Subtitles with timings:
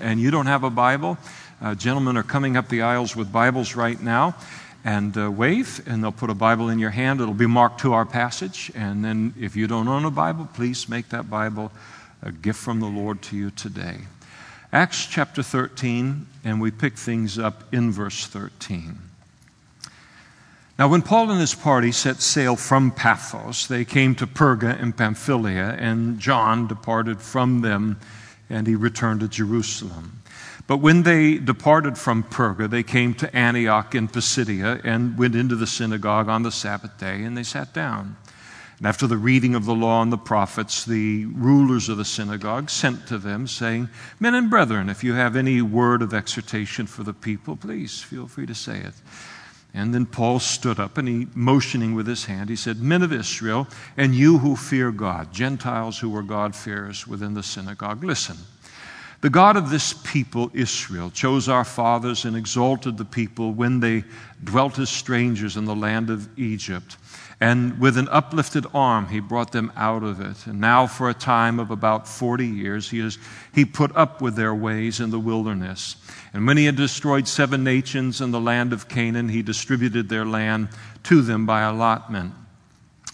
[0.00, 1.18] and you don't have a Bible,
[1.60, 4.36] uh, gentlemen are coming up the aisles with Bibles right now
[4.84, 7.20] and uh, wave, and they'll put a Bible in your hand.
[7.20, 8.70] It'll be marked to our passage.
[8.74, 11.72] And then if you don't own a Bible, please make that Bible
[12.22, 13.98] a gift from the Lord to you today.
[14.72, 18.98] Acts chapter 13, and we pick things up in verse 13.
[20.78, 24.92] Now, when Paul and his party set sail from Paphos, they came to Perga in
[24.92, 27.98] Pamphylia, and John departed from them,
[28.48, 30.22] and he returned to Jerusalem.
[30.66, 35.56] But when they departed from Perga, they came to Antioch in Pisidia and went into
[35.56, 38.16] the synagogue on the Sabbath day, and they sat down.
[38.78, 42.70] And after the reading of the law and the prophets, the rulers of the synagogue
[42.70, 43.88] sent to them, saying,
[44.20, 48.28] Men and brethren, if you have any word of exhortation for the people, please feel
[48.28, 48.94] free to say it.
[49.78, 53.12] And then Paul stood up and he, motioning with his hand, he said, Men of
[53.12, 58.36] Israel, and you who fear God, Gentiles who were God-fearers within the synagogue, listen.
[59.20, 64.02] The God of this people, Israel, chose our fathers and exalted the people when they
[64.42, 66.96] dwelt as strangers in the land of Egypt.
[67.40, 70.46] And with an uplifted arm, he brought them out of it.
[70.46, 73.16] And now, for a time of about 40 years, he, has,
[73.54, 75.96] he put up with their ways in the wilderness.
[76.32, 80.26] And when he had destroyed seven nations in the land of Canaan, he distributed their
[80.26, 80.70] land
[81.04, 82.34] to them by allotment.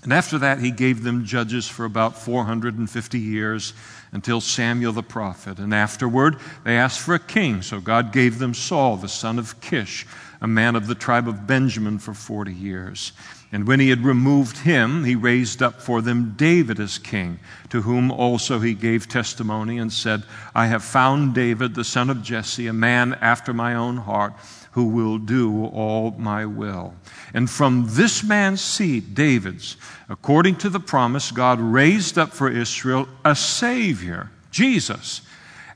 [0.04, 3.74] And after that, he gave them judges for about 450 years
[4.12, 5.58] until Samuel the prophet.
[5.58, 7.62] And afterward, they asked for a king.
[7.62, 10.06] So God gave them Saul, the son of Kish,
[10.44, 13.12] a man of the tribe of Benjamin, for 40 years.
[13.50, 17.38] And when he had removed him, he raised up for them David as king,
[17.70, 20.22] to whom also he gave testimony and said,
[20.54, 24.34] I have found David, the son of Jesse, a man after my own heart,
[24.72, 26.92] who will do all my will.
[27.32, 29.78] And from this man's seed, David's,
[30.10, 35.22] according to the promise, God raised up for Israel a Savior, Jesus.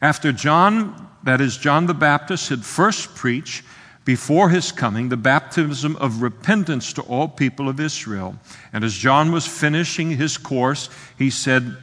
[0.03, 3.64] After John, that is, John the Baptist, had first preached,
[4.09, 8.34] before his coming the baptism of repentance to all people of Israel.
[8.73, 10.88] And as John was finishing his course,
[11.19, 11.77] he said,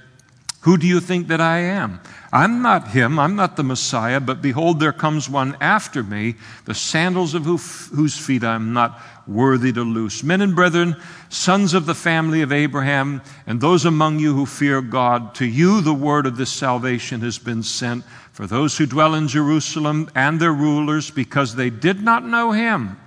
[0.61, 2.01] Who do you think that I am?
[2.33, 6.33] I'm not him, I'm not the Messiah, but behold, there comes one after me,
[6.65, 10.23] the sandals of whose feet I'm not worthy to loose.
[10.23, 10.95] Men and brethren,
[11.29, 15.79] sons of the family of Abraham, and those among you who fear God, to you
[15.79, 18.03] the word of this salvation has been sent
[18.35, 22.99] for those who dwell in Jerusalem and their rulers, because they did not know him,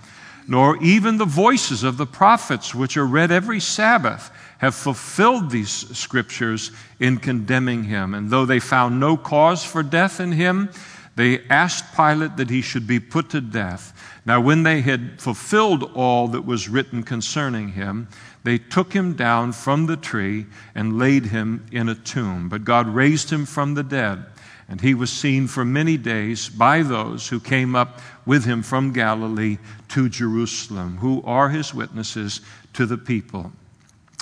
[0.47, 5.69] nor even the voices of the prophets, which are read every Sabbath, have fulfilled these
[5.69, 8.15] scriptures in condemning him.
[8.15, 10.71] And though they found no cause for death in him,
[11.15, 13.93] they asked Pilate that he should be put to death.
[14.25, 18.09] Now, when they had fulfilled all that was written concerning him,
[18.45, 22.49] they took him down from the tree and laid him in a tomb.
[22.49, 24.25] But God raised him from the dead
[24.69, 28.93] and he was seen for many days by those who came up with him from
[28.93, 29.57] Galilee
[29.89, 32.43] to Jerusalem, who are his witnesses
[32.75, 33.53] to the people.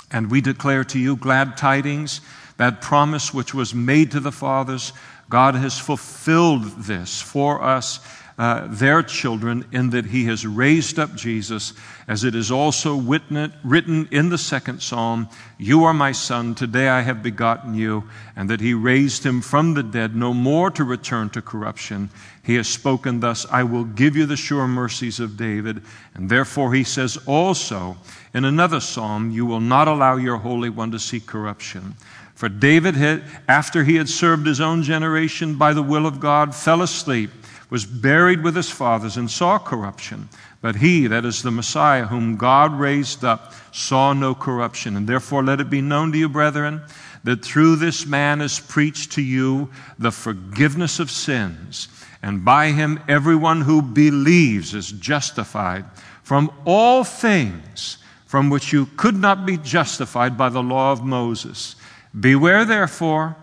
[0.09, 2.21] And we declare to you glad tidings,
[2.55, 4.93] that promise which was made to the fathers.
[5.29, 7.99] God has fulfilled this for us
[8.37, 11.73] uh, their children in that he has raised up Jesus,
[12.07, 15.27] as it is also written in the second psalm
[15.57, 18.03] You are my son, today I have begotten you,
[18.35, 22.11] and that he raised him from the dead, no more to return to corruption.
[22.43, 25.81] He has spoken thus I will give you the sure mercies of David.
[26.13, 27.97] And therefore he says also
[28.35, 31.95] in another psalm, You will not allow your Holy One to see corruption.
[32.35, 36.53] For David, had, after he had served his own generation by the will of God,
[36.53, 37.31] fell asleep
[37.69, 40.29] was buried with his fathers and saw corruption.
[40.61, 44.95] But he, that is the Messiah, whom God raised up, saw no corruption.
[44.95, 46.81] And therefore let it be known to you, brethren,
[47.23, 49.69] that through this man is preached to you
[49.99, 51.89] the forgiveness of sins.
[52.23, 55.85] And by him everyone who believes is justified
[56.23, 61.75] from all things from which you could not be justified by the law of Moses.
[62.17, 63.37] Beware, therefore,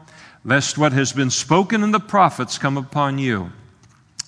[0.44, 3.50] lest what has been spoken in the prophets come upon you.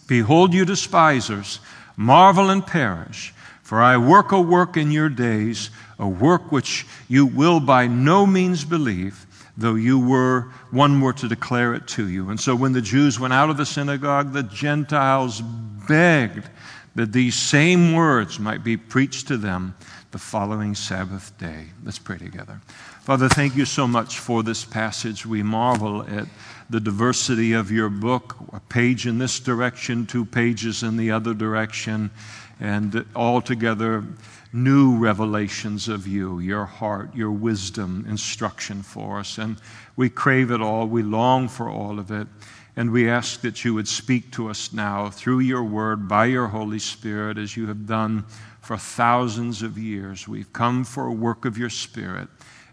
[0.06, 1.60] Behold, you despisers,
[1.96, 3.32] marvel and perish.
[3.62, 8.24] For I work a work in your days, a work which you will by no
[8.24, 9.26] means believe,
[9.56, 12.30] though you were one were to declare it to you.
[12.30, 15.42] And so when the Jews went out of the synagogue, the Gentiles
[15.88, 16.48] begged
[16.94, 19.74] that these same words might be preached to them
[20.12, 21.66] the following Sabbath day.
[21.84, 22.60] Let's pray together.
[23.02, 25.26] Father, thank you so much for this passage.
[25.26, 26.26] We marvel at
[26.68, 31.34] the diversity of your book, a page in this direction, two pages in the other
[31.34, 32.10] direction,
[32.58, 34.04] and altogether
[34.52, 39.38] new revelations of you, your heart, your wisdom, instruction for us.
[39.38, 39.58] And
[39.94, 42.26] we crave it all, we long for all of it.
[42.74, 46.48] And we ask that you would speak to us now through your word, by your
[46.48, 48.24] Holy Spirit, as you have done
[48.60, 50.26] for thousands of years.
[50.26, 52.28] We've come for a work of your Spirit.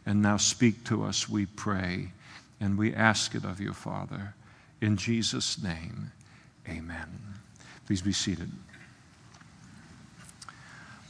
[0.06, 2.13] And now speak to us, we pray.
[2.64, 4.36] And we ask it of you, Father.
[4.80, 6.14] In Jesus' name,
[6.66, 7.10] amen.
[7.86, 8.50] Please be seated.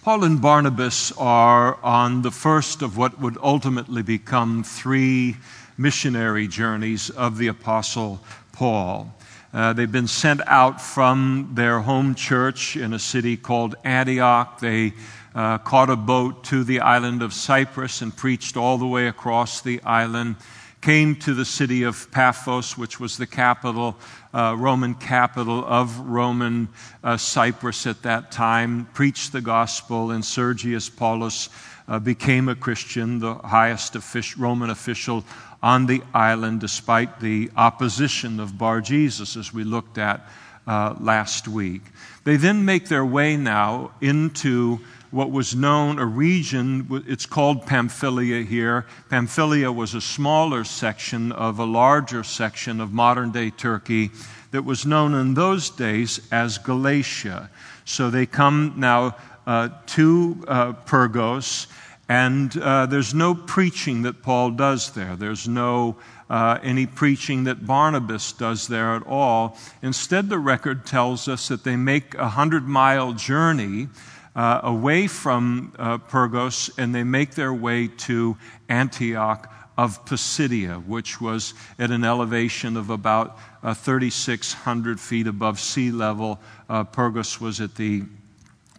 [0.02, 5.38] Paul and Barnabas are on the first of what would ultimately become three
[5.78, 8.20] missionary journeys of the Apostle
[8.52, 9.14] Paul.
[9.54, 14.60] Uh, they've been sent out from their home church in a city called Antioch.
[14.60, 14.94] They
[15.36, 19.62] uh, caught a boat to the island of Cyprus and preached all the way across
[19.62, 20.38] the island.
[20.84, 23.96] Came to the city of Paphos, which was the capital,
[24.34, 26.68] uh, Roman capital of Roman
[27.02, 31.48] uh, Cyprus at that time, preached the gospel, and Sergius Paulus
[31.88, 33.96] uh, became a Christian, the highest
[34.36, 35.24] Roman official
[35.62, 40.28] on the island, despite the opposition of Bar Jesus, as we looked at
[40.68, 41.84] uh, last week.
[42.26, 44.82] They then make their way now into
[45.13, 48.88] what was known a region, it's called Pamphylia here.
[49.12, 54.10] Pamphylia was a smaller section of a larger section of modern day Turkey
[54.50, 57.51] that was known in those days as Galatia.
[57.86, 59.15] So they come now
[59.45, 61.68] uh, to uh, Pergos,
[62.10, 65.15] and uh, there's no preaching that Paul does there.
[65.15, 65.95] There's no
[66.27, 69.60] uh, any preaching that Barnabas does there at all.
[69.83, 73.89] Instead, the record tells us that they make a hundred mile journey
[74.36, 78.38] uh, away from uh, Pergos and they make their way to
[78.70, 85.92] Antioch of Pisidia, which was at an elevation of about uh, 3,600 feet above sea
[85.92, 86.40] level.
[86.70, 88.04] Uh, Pergos was at the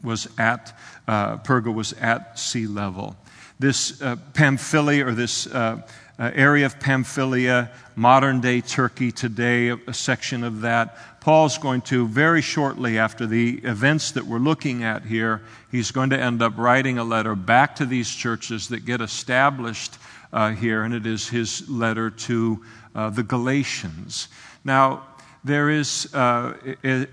[0.02, 0.78] was at
[1.08, 3.16] uh, Perga was at sea level.
[3.58, 5.46] This uh, Pamphylia or this
[6.18, 10.96] uh, area of Pamphylia, modern day Turkey today, a, a section of that.
[11.20, 16.10] Paul's going to, very shortly after the events that we're looking at here, he's going
[16.10, 19.96] to end up writing a letter back to these churches that get established
[20.32, 22.62] uh, here, and it is his letter to
[22.94, 24.28] uh, the Galatians.
[24.64, 25.04] Now,
[25.44, 26.54] there is, uh,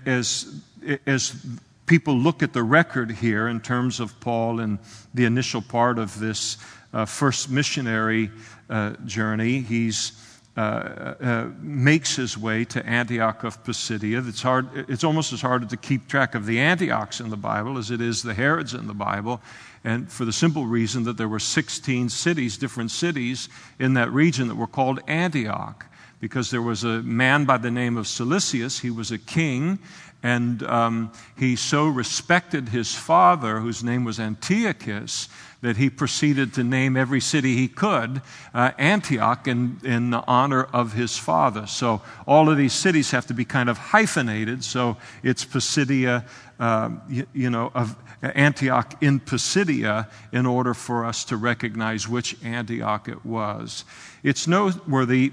[0.06, 0.60] as,
[1.06, 1.46] as
[1.86, 4.78] people look at the record here in terms of Paul and
[5.14, 6.56] the initial part of this
[6.92, 8.30] uh, first missionary
[8.68, 9.60] uh, journey.
[9.60, 10.12] He's
[10.54, 14.22] uh, uh, makes his way to Antioch of Pisidia.
[14.26, 17.78] It's, hard, it's almost as hard to keep track of the Antiochs in the Bible
[17.78, 19.40] as it is the Herods in the Bible.
[19.82, 23.48] And for the simple reason that there were 16 cities, different cities
[23.78, 25.86] in that region that were called Antioch.
[26.20, 29.78] Because there was a man by the name of Seleucus, he was a king,
[30.22, 35.28] and um, he so respected his father, whose name was Antiochus,
[35.62, 38.20] that he proceeded to name every city he could
[38.52, 41.66] uh, Antioch in, in honor of his father.
[41.66, 44.64] So all of these cities have to be kind of hyphenated.
[44.64, 46.26] So it's Pisidia,
[46.58, 52.36] uh, you, you, know, of Antioch in Pisidia in order for us to recognize which
[52.44, 53.84] Antioch it was.
[54.22, 55.32] It's noteworthy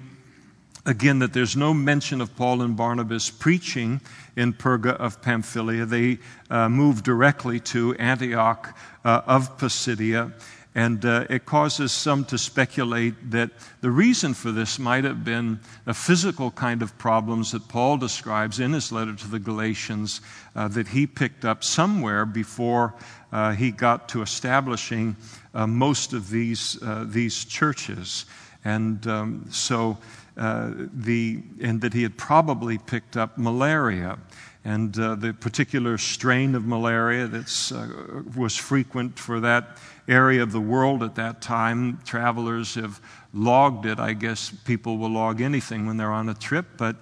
[0.86, 4.02] again that there's no mention of Paul and Barnabas preaching
[4.40, 5.86] in Perga of Pamphylia.
[5.86, 6.18] They
[6.50, 10.32] uh, moved directly to Antioch uh, of Pisidia.
[10.76, 13.50] And uh, it causes some to speculate that
[13.82, 18.62] the reason for this might have been a physical kind of problems that Paul describes
[18.62, 20.22] in his letter to the Galatians
[20.56, 22.94] uh, that he picked up somewhere before
[23.34, 25.18] uh, he got to establishing
[25.54, 28.26] uh, most of these, uh, these churches.
[28.64, 29.98] And um, so
[30.40, 34.18] uh, the, and that he had probably picked up malaria.
[34.66, 40.52] And uh, the particular strain of malaria that uh, was frequent for that area of
[40.52, 43.00] the world at that time, travelers have
[43.34, 44.00] logged it.
[44.00, 46.98] I guess people will log anything when they're on a trip, but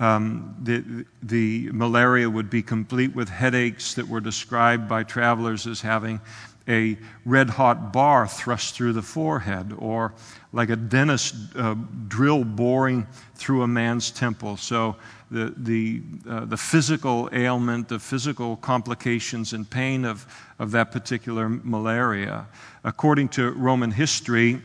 [0.00, 5.80] um, the, the malaria would be complete with headaches that were described by travelers as
[5.80, 6.20] having
[6.68, 10.12] a red hot bar thrust through the forehead, or
[10.52, 11.74] like a dentist uh,
[12.08, 14.56] drill boring through a man's temple.
[14.56, 14.96] So
[15.30, 20.26] the, the, uh, the physical ailment, the physical complications and pain of,
[20.58, 22.46] of that particular malaria.
[22.84, 24.60] According to Roman history,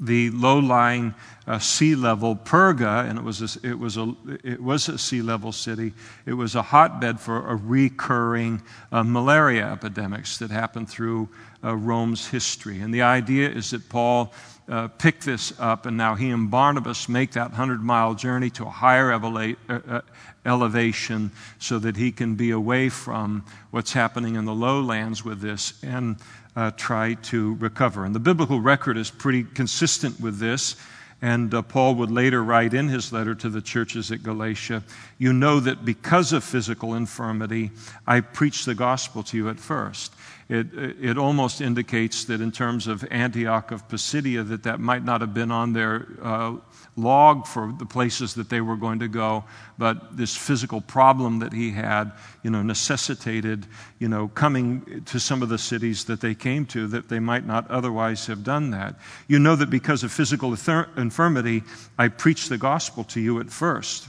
[0.00, 1.14] the low-lying
[1.46, 5.20] uh, sea level Perga, and it was a, it was a it was a sea
[5.20, 5.92] level city.
[6.24, 11.28] It was a hotbed for a recurring uh, malaria epidemics that happened through
[11.62, 12.80] uh, Rome's history.
[12.80, 14.32] And the idea is that Paul
[14.68, 18.66] uh, picked this up, and now he and Barnabas make that hundred mile journey to
[18.66, 20.00] a higher uh, uh,
[20.46, 25.74] elevation so that he can be away from what's happening in the lowlands with this
[25.82, 26.16] and
[26.56, 28.04] uh, try to recover.
[28.04, 30.76] And the biblical record is pretty consistent with this.
[31.22, 34.82] And uh, Paul would later write in his letter to the churches at Galatia,
[35.18, 37.72] You know that because of physical infirmity,
[38.06, 40.14] I preached the gospel to you at first.
[40.48, 45.20] It, it almost indicates that in terms of Antioch of Pisidia, that that might not
[45.20, 46.56] have been on their uh,
[47.02, 49.44] log for the places that they were going to go,
[49.78, 53.66] but this physical problem that he had, you know, necessitated,
[53.98, 57.46] you know, coming to some of the cities that they came to that they might
[57.46, 58.94] not otherwise have done that.
[59.28, 60.52] You know that because of physical
[60.96, 61.62] infirmity,
[61.98, 64.08] I preached the gospel to you at first.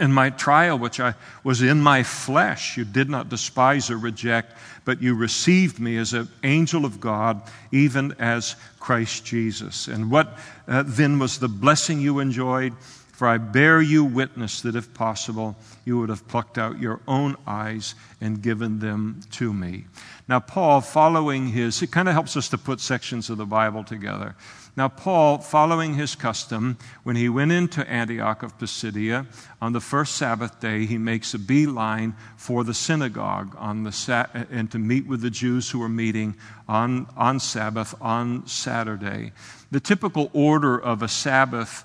[0.00, 4.54] In my trial, which I was in my flesh, you did not despise or reject,
[4.84, 9.88] but you received me as an angel of God, even as Christ Jesus.
[9.88, 12.74] And what uh, then was the blessing you enjoyed?
[13.12, 17.36] For I bear you witness that if possible, you would have plucked out your own
[17.46, 19.84] eyes and given them to me.
[20.26, 23.84] Now, Paul, following his, it kind of helps us to put sections of the Bible
[23.84, 24.34] together.
[24.74, 29.26] Now, Paul, following his custom, when he went into Antioch of Pisidia
[29.60, 34.28] on the first Sabbath day, he makes a beeline for the synagogue on the sa-
[34.32, 36.36] and to meet with the Jews who were meeting
[36.66, 39.32] on, on Sabbath on Saturday.
[39.70, 41.84] The typical order of a Sabbath,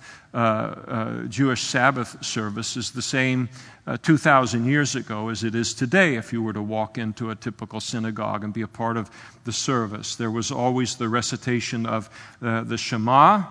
[1.29, 3.50] Jewish Sabbath service is the same
[3.86, 7.36] uh, 2,000 years ago as it is today if you were to walk into a
[7.36, 9.10] typical synagogue and be a part of
[9.46, 10.15] the service.
[10.15, 12.10] There was always the recitation of
[12.41, 13.43] uh, the Shema,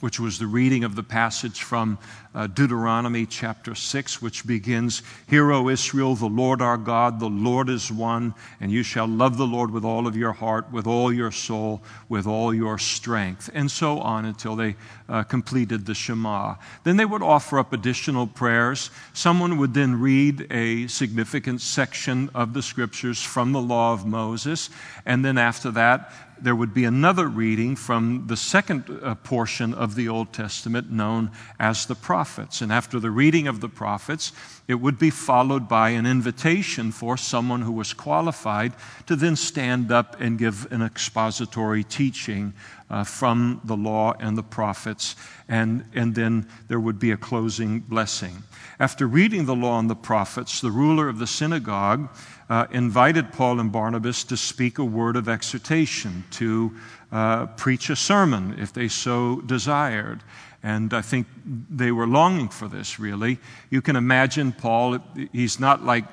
[0.00, 1.98] which was the reading of the passage from
[2.34, 7.68] uh, Deuteronomy chapter 6, which begins Hear, O Israel, the Lord our God, the Lord
[7.68, 11.12] is one, and you shall love the Lord with all of your heart, with all
[11.12, 14.76] your soul, with all your strength, and so on until they
[15.08, 16.56] uh, completed the Shema.
[16.84, 18.90] Then they would offer up additional prayers.
[19.14, 24.68] Someone would then read a significant section of the scriptures from the law of Moses,
[25.06, 29.96] and then after that, there would be another reading from the second uh, portion of
[29.96, 32.17] the Old Testament known as the prophets.
[32.18, 34.32] And after the reading of the prophets,
[34.66, 38.72] it would be followed by an invitation for someone who was qualified
[39.06, 42.54] to then stand up and give an expository teaching
[42.90, 45.14] uh, from the law and the prophets.
[45.48, 48.42] And, and then there would be a closing blessing.
[48.80, 52.08] After reading the law and the prophets, the ruler of the synagogue
[52.48, 56.72] uh, invited Paul and Barnabas to speak a word of exhortation, to
[57.10, 60.22] uh, preach a sermon if they so desired.
[60.62, 63.38] And I think they were longing for this, really.
[63.70, 64.98] You can imagine Paul,
[65.32, 66.04] he's not like,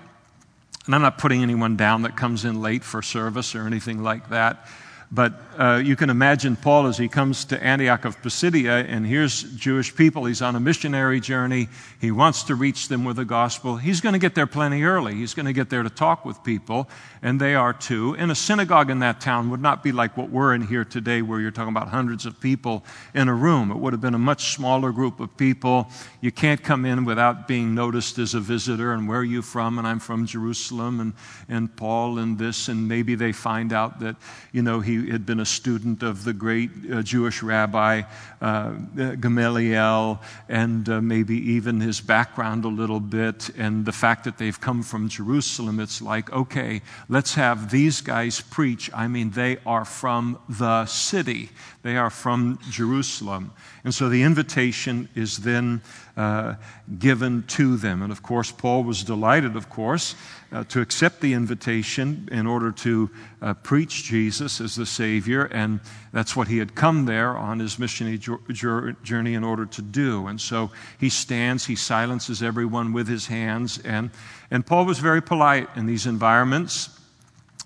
[0.86, 4.30] and I'm not putting anyone down that comes in late for service or anything like
[4.30, 4.68] that.
[5.12, 9.44] But uh, you can imagine Paul as he comes to Antioch of Pisidia, and here's
[9.44, 10.26] Jewish people.
[10.26, 11.70] He's on a missionary journey.
[12.02, 13.78] He wants to reach them with the gospel.
[13.78, 15.14] He's going to get there plenty early.
[15.16, 16.90] He's going to get there to talk with people,
[17.22, 18.16] and they are too.
[18.18, 21.22] And a synagogue in that town would not be like what we're in here today,
[21.22, 22.84] where you're talking about hundreds of people
[23.14, 23.72] in a room.
[23.72, 25.88] It would have been a much smaller group of people.
[26.20, 29.78] You can't come in without being noticed as a visitor, and where are you from?
[29.78, 31.14] And I'm from Jerusalem, and,
[31.48, 34.16] and Paul, and this, and maybe they find out that,
[34.52, 38.04] you know, he had been a student of the great uh, Jewish rabbi
[38.42, 38.72] uh,
[39.20, 44.60] Gamaliel, and uh, maybe even his background a little bit, and the fact that they've
[44.60, 45.80] come from Jerusalem.
[45.80, 48.90] It's like, okay, let's have these guys preach.
[48.94, 51.50] I mean, they are from the city,
[51.82, 53.52] they are from Jerusalem.
[53.84, 55.82] And so the invitation is then
[56.18, 56.56] uh,
[56.98, 58.02] given to them.
[58.02, 60.16] And of course, Paul was delighted, of course,
[60.52, 63.10] uh, to accept the invitation in order to
[63.42, 65.46] uh, preach Jesus as the Savior.
[65.46, 65.82] And
[66.14, 70.28] that's what he had come there on his missionary journey in order to do.
[70.28, 73.80] And so he stands, he silences everyone with his hands.
[73.80, 74.12] And,
[74.50, 76.90] and Paul was very polite in these environments.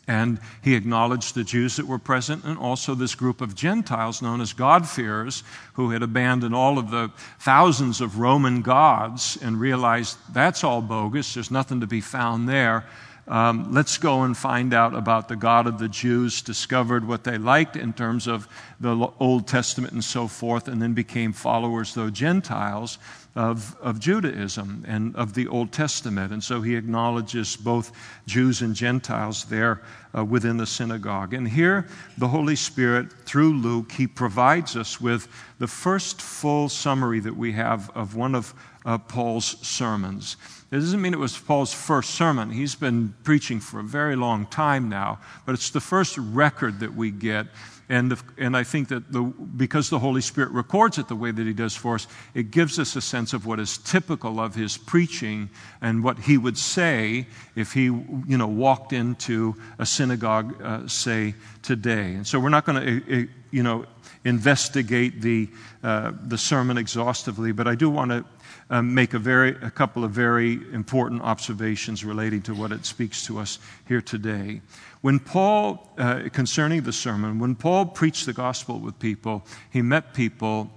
[0.10, 4.42] And he acknowledged the Jews that were present and also this group of Gentiles known
[4.42, 10.64] as God-fearers who had abandoned all of the thousands of Roman gods and realized that's
[10.64, 12.88] all bogus, there's nothing to be found there.
[13.28, 17.38] Um, let's go and find out about the God of the Jews, discovered what they
[17.38, 18.48] liked in terms of
[18.80, 22.98] the Old Testament and so forth, and then became followers, though Gentiles,
[23.36, 26.34] of, of Judaism and of the Old Testament.
[26.34, 27.92] And so he acknowledges both
[28.26, 29.82] Jews and Gentiles there
[30.18, 31.34] uh, within the synagogue.
[31.34, 35.28] And here, the Holy Spirit, through Luke, he provides us with
[35.60, 38.54] the first full summary that we have of one of
[38.86, 40.38] uh, Paul's sermons.
[40.72, 42.50] It doesn't mean it was Paul's first sermon.
[42.52, 46.96] He's been preaching for a very long time now, but it's the first record that
[46.96, 47.48] we get
[47.90, 51.48] and, and I think that the, because the Holy Spirit records it the way that
[51.48, 54.78] He does for us, it gives us a sense of what is typical of His
[54.78, 55.50] preaching
[55.82, 61.34] and what He would say if He you know, walked into a synagogue, uh, say,
[61.64, 62.14] today.
[62.14, 63.86] And so we're not going to uh, uh, you know,
[64.24, 65.50] investigate the,
[65.84, 68.24] uh, the sermon exhaustively, but I do want to
[68.70, 73.26] um, make a, very, a couple of very important observations relating to what it speaks
[73.26, 74.62] to us here today.
[75.02, 80.14] When Paul, uh, concerning the sermon, when Paul preached the gospel with people, he met
[80.14, 80.70] people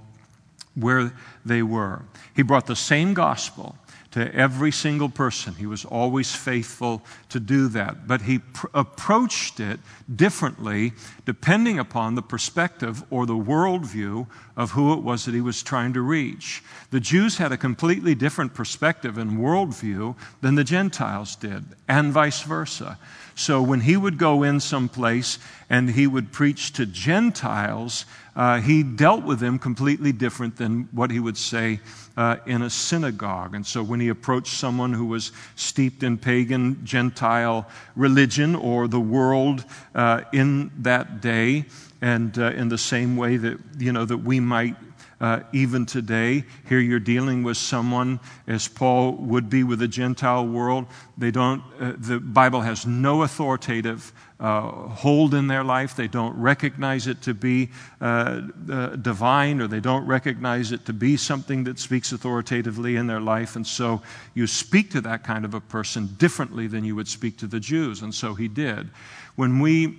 [0.74, 1.12] where
[1.44, 2.02] they were.
[2.34, 3.76] He brought the same gospel
[4.12, 5.54] to every single person.
[5.54, 8.06] He was always faithful to do that.
[8.06, 9.80] But he pr- approached it
[10.14, 10.92] differently
[11.24, 14.26] depending upon the perspective or the worldview
[14.56, 16.62] of who it was that he was trying to reach.
[16.90, 22.42] The Jews had a completely different perspective and worldview than the Gentiles did, and vice
[22.42, 22.98] versa.
[23.34, 25.38] So when he would go in someplace
[25.70, 28.04] and he would preach to Gentiles,
[28.34, 31.80] uh, he dealt with them completely different than what he would say
[32.16, 33.54] uh, in a synagogue.
[33.54, 39.00] And so when he approached someone who was steeped in pagan Gentile religion or the
[39.00, 41.66] world uh, in that day,
[42.00, 44.74] and uh, in the same way that you know that we might
[45.22, 46.44] uh, even today.
[46.68, 50.86] Here you're dealing with someone, as Paul would be with the Gentile world.
[51.16, 55.94] They don't, uh, the Bible has no authoritative uh, hold in their life.
[55.94, 57.70] They don't recognize it to be
[58.00, 63.06] uh, uh, divine, or they don't recognize it to be something that speaks authoritatively in
[63.06, 63.54] their life.
[63.54, 64.02] And so
[64.34, 67.60] you speak to that kind of a person differently than you would speak to the
[67.60, 68.02] Jews.
[68.02, 68.90] And so he did.
[69.36, 69.96] When we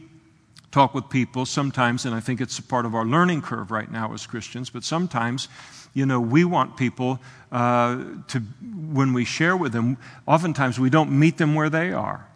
[0.71, 3.89] talk with people sometimes, and I think it's a part of our learning curve right
[3.89, 5.47] now as Christians, but sometimes,
[5.93, 7.21] you know, we want people
[7.53, 7.95] uh,
[8.27, 8.39] to,
[8.91, 12.27] when we share with them, oftentimes we don't meet them where they are.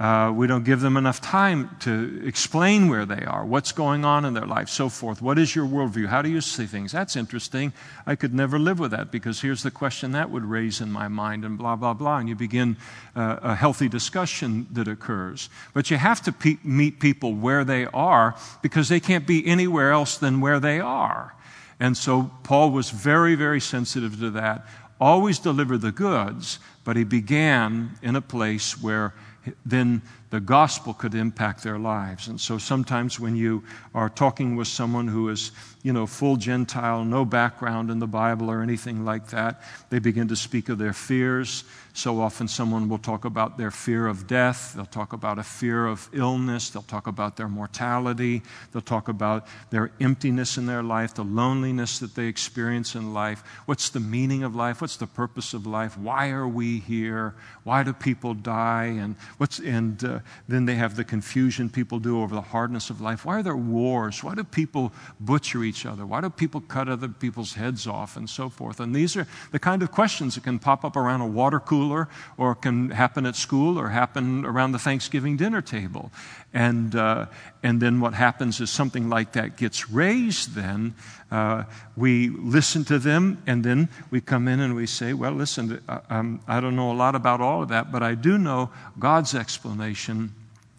[0.00, 4.24] Uh, we don't give them enough time to explain where they are, what's going on
[4.24, 5.20] in their life, so forth.
[5.20, 6.06] What is your worldview?
[6.06, 6.92] How do you see things?
[6.92, 7.72] That's interesting.
[8.06, 11.08] I could never live with that because here's the question that would raise in my
[11.08, 12.18] mind, and blah, blah, blah.
[12.18, 12.76] And you begin
[13.16, 15.50] uh, a healthy discussion that occurs.
[15.74, 19.90] But you have to pe- meet people where they are because they can't be anywhere
[19.90, 21.34] else than where they are.
[21.80, 24.64] And so Paul was very, very sensitive to that.
[25.00, 29.12] Always deliver the goods, but he began in a place where
[29.64, 32.28] then the gospel could impact their lives.
[32.28, 37.04] And so sometimes when you are talking with someone who is, you know, full Gentile,
[37.04, 40.92] no background in the Bible or anything like that, they begin to speak of their
[40.92, 41.64] fears.
[41.92, 45.86] So often someone will talk about their fear of death, they'll talk about a fear
[45.86, 51.14] of illness, they'll talk about their mortality, they'll talk about their emptiness in their life,
[51.14, 53.42] the loneliness that they experience in life.
[53.66, 54.80] What's the meaning of life?
[54.80, 55.98] What's the purpose of life?
[55.98, 57.34] Why are we here?
[57.64, 58.96] Why do people die?
[58.98, 63.00] And what's and uh, then they have the confusion people do over the hardness of
[63.00, 63.24] life.
[63.24, 64.22] Why are there wars?
[64.22, 66.04] Why do people butcher each other?
[66.04, 68.80] Why do people cut other people's heads off and so forth?
[68.80, 72.08] And these are the kind of questions that can pop up around a water cooler
[72.36, 76.10] or can happen at school or happen around the Thanksgiving dinner table.
[76.54, 77.26] And, uh,
[77.62, 80.94] and then what happens is something like that gets raised, then
[81.30, 85.82] uh, we listen to them, and then we come in and we say, Well, listen,
[85.88, 88.70] uh, um, I don't know a lot about all of that, but I do know
[88.98, 90.32] God's explanation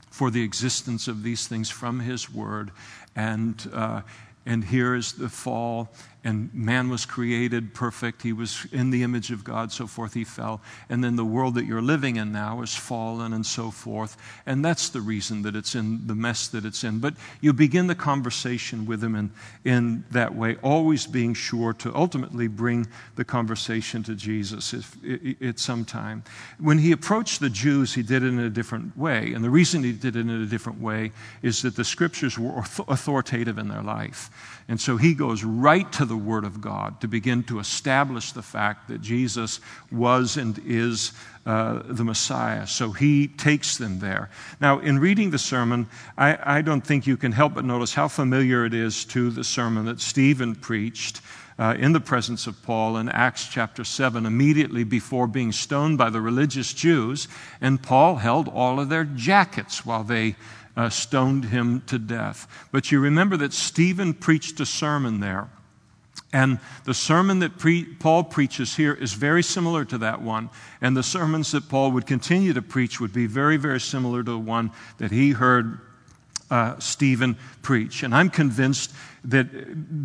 [0.10, 2.72] for the existence of these things from His Word.
[3.16, 4.02] And, uh,
[4.50, 5.90] and here is the fall,
[6.24, 8.24] and man was created perfect.
[8.24, 10.14] He was in the image of God, so forth.
[10.14, 10.62] He fell.
[10.90, 14.18] And then the world that you're living in now is fallen, and so forth.
[14.46, 17.00] And that's the reason that it's in the mess that it's in.
[17.00, 19.32] But you begin the conversation with him in,
[19.64, 24.98] in that way, always being sure to ultimately bring the conversation to Jesus if,
[25.42, 26.24] at some time.
[26.60, 29.32] When he approached the Jews, he did it in a different way.
[29.34, 32.60] And the reason he did it in a different way is that the scriptures were
[32.60, 34.30] authoritative in their life.
[34.70, 38.44] And so he goes right to the Word of God to begin to establish the
[38.44, 39.60] fact that Jesus
[39.92, 41.12] was and is
[41.44, 42.68] uh, the Messiah.
[42.68, 44.30] So he takes them there.
[44.62, 45.88] Now, in reading the sermon,
[46.20, 49.44] I, I, don't think you can help but notice how familiar it is to the
[49.44, 51.22] sermon that Stephen preached.
[51.58, 56.10] Uh, in the presence of Paul in Acts chapter 7, immediately before being stoned by
[56.10, 57.28] the religious Jews,
[57.60, 60.38] and Paul held all of their jackets while they
[60.76, 62.48] uh, stoned him to death.
[62.72, 65.50] But you remember that Stephen preached a sermon there.
[66.32, 70.50] And the sermon that pre- Paul preaches here is very similar to that one.
[70.80, 74.32] And the sermons that Paul would continue to preach would be very, very similar to
[74.32, 75.80] the one that he heard
[76.50, 78.04] uh, Stephen preach.
[78.04, 78.94] And I'm convinced
[79.26, 79.48] that,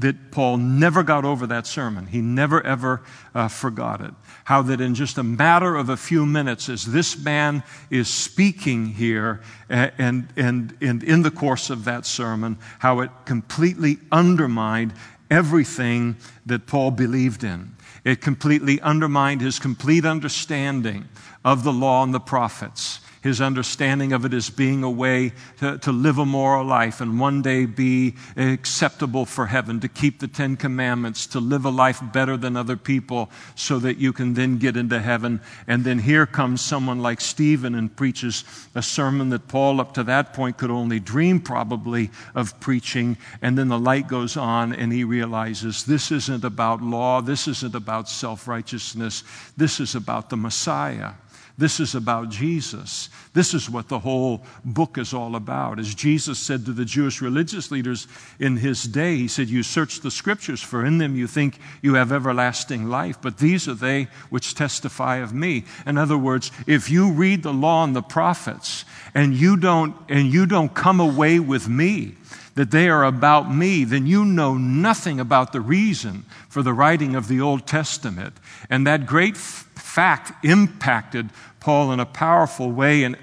[0.00, 2.06] that Paul never got over that sermon.
[2.06, 3.02] He never, ever
[3.34, 4.12] uh, forgot it.
[4.44, 8.86] How that in just a matter of a few minutes, as this man is speaking
[8.86, 14.92] here, and, and, and in the course of that sermon, how it completely undermined
[15.30, 17.74] everything that Paul believed in.
[18.04, 21.08] It completely undermined his complete understanding
[21.44, 25.78] of the law and the prophets his understanding of it as being a way to,
[25.78, 30.28] to live a moral life and one day be acceptable for heaven, to keep the
[30.28, 34.58] Ten Commandments, to live a life better than other people so that you can then
[34.58, 35.40] get into heaven.
[35.66, 40.02] And then here comes someone like Stephen and preaches a sermon that Paul, up to
[40.02, 43.16] that point, could only dream probably of preaching.
[43.40, 47.74] And then the light goes on and he realizes this isn't about law, this isn't
[47.74, 49.24] about self righteousness,
[49.56, 51.12] this is about the Messiah.
[51.56, 53.08] This is about Jesus.
[53.32, 55.78] This is what the whole book is all about.
[55.78, 58.08] As Jesus said to the Jewish religious leaders
[58.40, 61.94] in his day, He said, You search the scriptures, for in them you think you
[61.94, 65.64] have everlasting life, but these are they which testify of me.
[65.86, 70.32] In other words, if you read the law and the prophets and you don't, and
[70.32, 72.16] you don't come away with me,
[72.54, 77.14] that they are about me, then you know nothing about the reason for the writing
[77.14, 78.34] of the Old Testament.
[78.70, 83.02] And that great f- fact impacted Paul in a powerful way.
[83.02, 83.16] And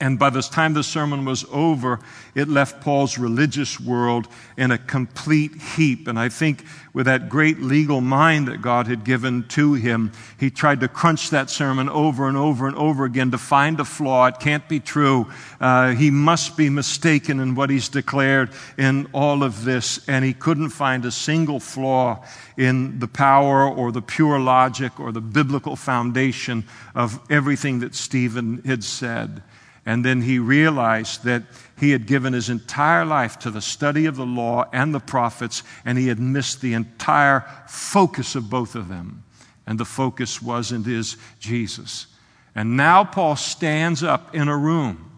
[0.00, 2.00] and by the time the sermon was over,
[2.34, 4.26] it left Paul's religious world
[4.56, 6.08] in a complete heap.
[6.08, 10.50] And I think with that great legal mind that God had given to him, he
[10.50, 14.26] tried to crunch that sermon over and over and over again to find a flaw.
[14.26, 15.30] It can't be true.
[15.60, 20.06] Uh, he must be mistaken in what he's declared in all of this.
[20.08, 22.24] And he couldn't find a single flaw
[22.56, 26.64] in the power or the pure logic or the biblical foundation
[26.96, 29.40] of everything that Stephen had said.
[29.86, 31.42] And then he realized that
[31.78, 35.62] he had given his entire life to the study of the law and the prophets,
[35.84, 39.24] and he had missed the entire focus of both of them.
[39.66, 42.06] And the focus was and is Jesus.
[42.54, 45.10] And now Paul stands up in a room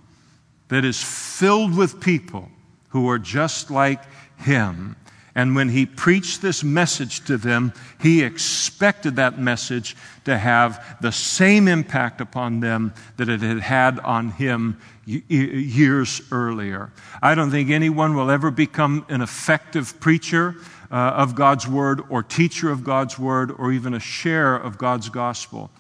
[0.68, 2.48] that is filled with people
[2.88, 4.00] who are just like
[4.38, 4.96] him.
[5.37, 9.94] And when he preached this message to them, he expected that message
[10.25, 16.90] to have the same impact upon them that it had had on him years earlier.
[17.20, 20.55] I don't think anyone will ever become an effective preacher
[20.90, 25.11] uh, of God's word or teacher of God's word or even a share of God's
[25.11, 25.70] gospel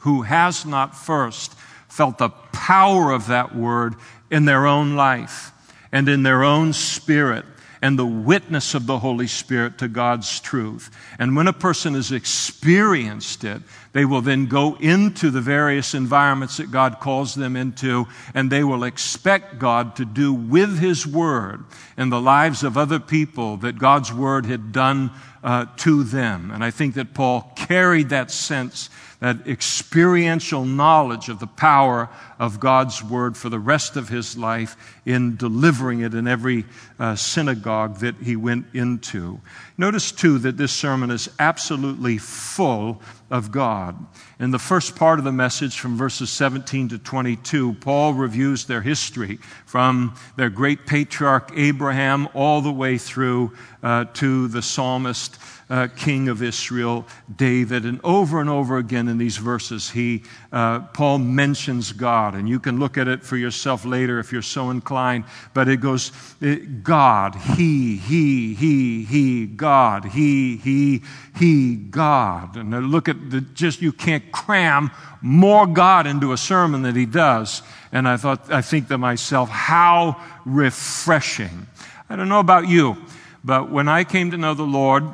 [0.00, 1.54] who has not first
[1.88, 3.94] felt the power of that word
[4.32, 5.52] in their own life
[5.92, 7.44] and in their own spirit
[7.82, 10.90] and the witness of the Holy Spirit to God's truth.
[11.18, 13.62] And when a person has experienced it,
[13.92, 18.62] they will then go into the various environments that God calls them into, and they
[18.62, 21.64] will expect God to do with His Word
[21.96, 25.10] in the lives of other people that God's Word had done
[25.42, 26.50] uh, to them.
[26.50, 32.58] And I think that Paul carried that sense that experiential knowledge of the power of
[32.58, 36.64] God's word for the rest of his life in delivering it in every
[36.98, 39.38] uh, synagogue that he went into.
[39.76, 43.96] Notice, too, that this sermon is absolutely full of God.
[44.38, 48.82] In the first part of the message, from verses 17 to 22, Paul reviews their
[48.82, 55.38] history from their great patriarch Abraham all the way through uh, to the psalmist
[55.70, 57.86] uh, king of Israel, David.
[57.86, 62.34] And over and over again in these verses, he, uh, Paul mentions God.
[62.34, 65.24] And you can look at it for yourself later if you're so inclined.
[65.54, 71.02] But it goes, it, God, He, He, He, He, God, He, He,
[71.38, 72.56] He, God.
[72.56, 74.90] And look at the, just, you can't cram
[75.22, 77.62] more God into a sermon than he does.
[77.92, 81.66] And I thought, I think to myself, how refreshing.
[82.08, 82.96] I don't know about you,
[83.44, 85.04] but when I came to know the Lord,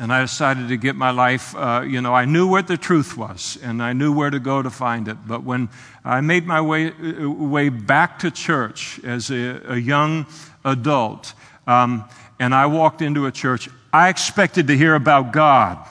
[0.00, 3.18] and I decided to get my life, uh, you know, I knew what the truth
[3.18, 5.18] was and I knew where to go to find it.
[5.26, 5.68] But when
[6.02, 10.24] I made my way, uh, way back to church as a, a young
[10.64, 11.34] adult,
[11.66, 12.08] um,
[12.38, 15.86] and I walked into a church, I expected to hear about God.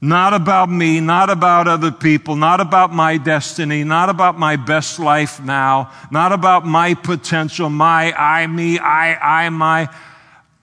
[0.00, 5.00] Not about me, not about other people, not about my destiny, not about my best
[5.00, 9.88] life now, not about my potential, my I, me, I, I, my.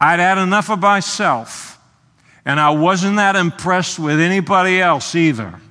[0.04, 1.80] I'd had enough of myself.
[2.44, 5.62] And I wasn't that impressed with anybody else either.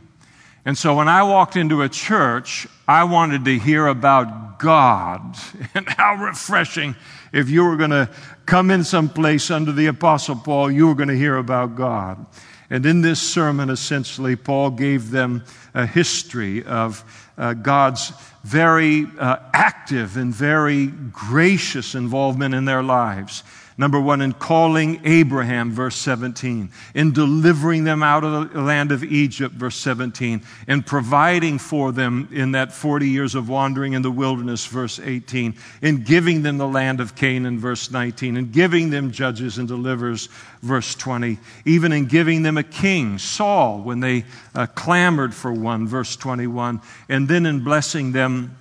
[0.65, 5.37] And so when I walked into a church, I wanted to hear about God
[5.75, 6.97] and how refreshing
[7.35, 8.09] if you were going to
[8.47, 12.25] come in someplace under the Apostle Paul, you were going to hear about God.
[12.71, 17.05] And in this sermon, essentially, Paul gave them a history of
[17.37, 18.15] uh, God's
[18.45, 23.45] very uh, active and very gracious involvement in their lives.
[23.79, 29.03] Number one, in calling Abraham, verse 17, in delivering them out of the land of
[29.03, 34.11] Egypt, verse 17, in providing for them in that 40 years of wandering in the
[34.11, 39.11] wilderness, verse 18, in giving them the land of Canaan, verse 19, in giving them
[39.11, 40.29] judges and deliverers,
[40.61, 45.87] verse 20, even in giving them a king, Saul, when they uh, clamored for one,
[45.87, 48.59] verse 21, and then in blessing them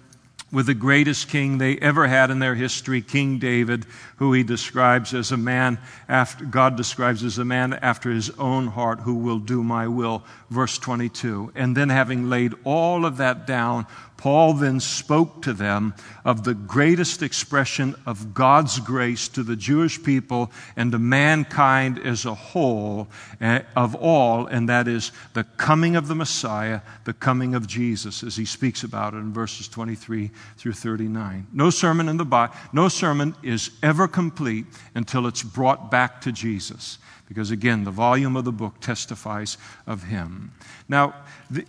[0.51, 3.85] with the greatest king they ever had in their history, King David,
[4.17, 8.67] who he describes as a man after, God describes as a man after his own
[8.67, 11.53] heart who will do my will, verse 22.
[11.55, 13.87] And then having laid all of that down,
[14.21, 20.03] Paul then spoke to them of the greatest expression of God's grace to the Jewish
[20.03, 23.07] people and to mankind as a whole
[23.39, 28.21] eh, of all, and that is the coming of the Messiah, the coming of Jesus,
[28.21, 31.47] as he speaks about it in verses 23 through 39.
[31.51, 36.31] No sermon in the Bible, no sermon is ever complete until it's brought back to
[36.31, 36.99] Jesus
[37.31, 40.51] because again, the volume of the book testifies of him.
[40.89, 41.15] Now,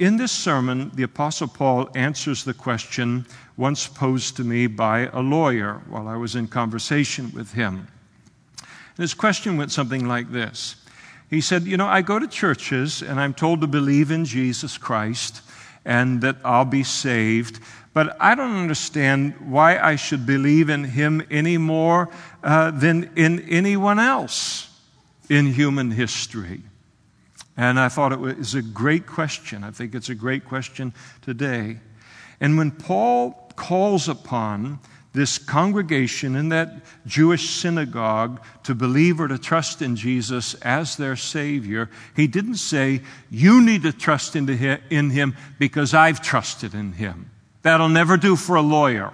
[0.01, 5.20] in this sermon, the Apostle Paul answers the question once posed to me by a
[5.20, 7.87] lawyer while I was in conversation with him.
[8.59, 10.75] And his question went something like this
[11.31, 14.77] He said, You know, I go to churches and I'm told to believe in Jesus
[14.77, 15.42] Christ
[15.85, 17.61] and that I'll be saved.
[17.94, 22.11] But I don't understand why I should believe in him any more
[22.42, 24.71] uh, than in anyone else
[25.28, 26.62] in human history?
[27.56, 29.62] And I thought it was a great question.
[29.62, 31.78] I think it's a great question today.
[32.40, 34.80] And when Paul calls upon
[35.12, 36.72] this congregation in that
[37.06, 43.02] Jewish synagogue to believe or to trust in Jesus as their Savior, he didn't say,
[43.30, 47.30] You need to trust in him because I've trusted in him.
[47.61, 49.12] That'll never do for a lawyer.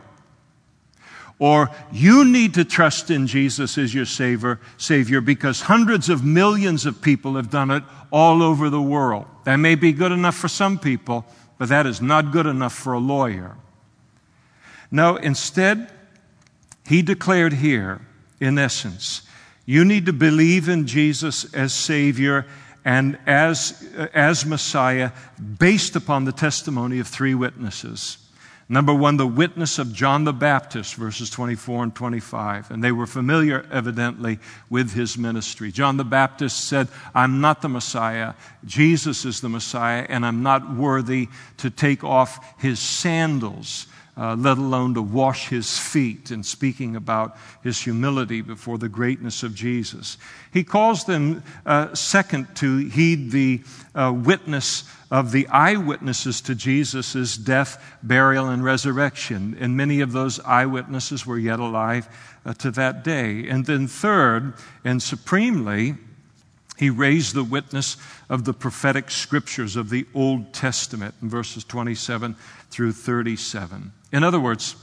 [1.39, 6.85] Or you need to trust in Jesus as your savior, savior because hundreds of millions
[6.85, 9.27] of people have done it all over the world.
[9.45, 11.25] That may be good enough for some people,
[11.57, 13.57] but that is not good enough for a lawyer.
[14.91, 15.93] No, instead,
[16.87, 18.01] he declared here,
[18.41, 19.23] in essence,
[19.65, 22.47] you need to believe in Jesus as Savior
[22.85, 25.13] and as, as Messiah
[25.59, 28.17] based upon the testimony of three witnesses.
[28.71, 32.71] Number one, the witness of John the Baptist, verses 24 and 25.
[32.71, 35.73] And they were familiar, evidently, with his ministry.
[35.73, 38.35] John the Baptist said, I'm not the Messiah.
[38.67, 41.29] Jesus is the Messiah, and I'm not worthy
[41.59, 43.87] to take off his sandals
[44.19, 49.45] uh, let alone to wash his feet, and speaking about his humility before the greatness
[49.45, 50.19] of Jesus.
[50.53, 53.63] He calls them, uh, second, to heed the
[53.95, 59.57] uh, witness of the eyewitnesses to Jesus' death, burial, and resurrection.
[59.59, 62.09] And many of those eyewitnesses were yet alive
[62.45, 63.49] uh, to that day.
[63.49, 65.95] And then, third, and supremely,
[66.77, 67.97] he raised the witness
[68.29, 72.37] of the prophetic scriptures of the Old Testament in verses 27
[72.71, 73.93] through 37.
[74.13, 74.77] In other words,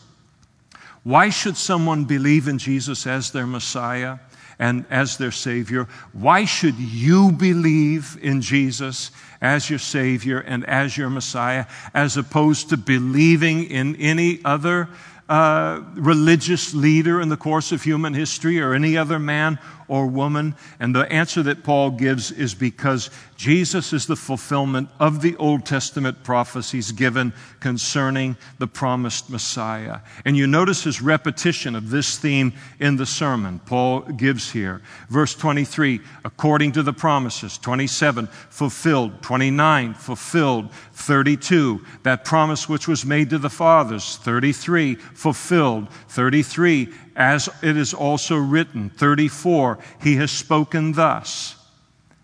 [1.03, 4.17] why should someone believe in Jesus as their Messiah
[4.60, 5.88] and as their Savior?
[6.13, 12.70] Why should you believe in Jesus as your Savior and as your Messiah as opposed
[12.70, 14.89] to believing in any other
[15.28, 20.56] uh, religious leader in the course of human history or any other man or woman?
[20.80, 25.65] And the answer that Paul gives is because Jesus is the fulfillment of the Old
[25.65, 30.00] Testament prophecies given concerning the promised Messiah.
[30.24, 34.82] And you notice his repetition of this theme in the sermon Paul gives here.
[35.10, 37.58] Verse 23, according to the promises.
[37.58, 39.21] 27, fulfilled.
[39.21, 40.71] 29, fulfilled.
[40.93, 44.17] 32, that promise which was made to the fathers.
[44.17, 45.89] 33, fulfilled.
[46.10, 48.89] 33, as it is also written.
[48.89, 51.56] 34, he has spoken thus.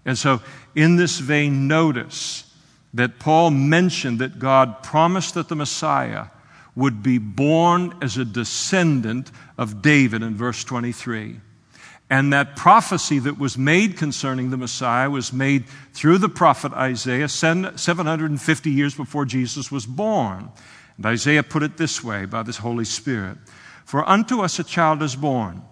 [0.06, 0.42] And so,
[0.76, 2.52] in this vein, notice
[2.94, 6.26] that Paul mentioned that God promised that the Messiah
[6.76, 11.40] would be born as a descendant of David in verse 23.
[12.10, 17.30] And that prophecy that was made concerning the Messiah was made through the prophet Isaiah
[17.30, 20.50] 750 years before Jesus was born.
[20.98, 23.38] And Isaiah put it this way by the Holy Spirit
[23.92, 25.64] For unto us a child is born,